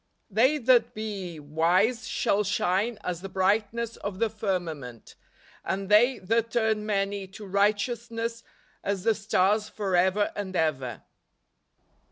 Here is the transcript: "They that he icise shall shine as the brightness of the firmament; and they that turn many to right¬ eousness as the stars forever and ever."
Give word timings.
"They 0.31 0.57
that 0.57 0.85
he 0.95 1.39
icise 1.39 2.07
shall 2.09 2.43
shine 2.43 2.97
as 3.03 3.21
the 3.21 3.29
brightness 3.29 3.97
of 3.97 4.17
the 4.17 4.31
firmament; 4.31 5.13
and 5.63 5.89
they 5.89 6.17
that 6.17 6.49
turn 6.49 6.87
many 6.87 7.27
to 7.27 7.43
right¬ 7.45 7.75
eousness 7.75 8.41
as 8.83 9.03
the 9.03 9.13
stars 9.13 9.69
forever 9.69 10.31
and 10.35 10.55
ever." 10.55 11.03